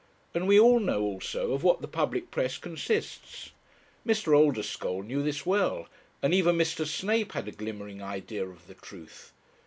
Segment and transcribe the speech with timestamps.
[0.33, 3.51] And we all know, also, of what the public press consists.
[4.03, 4.35] Mr.
[4.35, 5.87] Oldeschole knew this well,
[6.23, 6.87] and even Mr.
[6.87, 9.31] Snape had a glimmering idea of the truth.